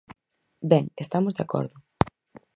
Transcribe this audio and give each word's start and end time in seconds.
Ben, 0.71 0.85
estamos 1.03 1.33
de 1.35 1.43
acordo. 1.45 1.75